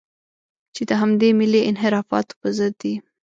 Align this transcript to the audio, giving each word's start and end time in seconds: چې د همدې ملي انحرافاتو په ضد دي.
چې 0.75 0.81
د 0.89 0.91
همدې 1.01 1.29
ملي 1.39 1.61
انحرافاتو 1.69 2.33
په 2.41 2.47
ضد 2.57 2.73
دي. 2.81 2.93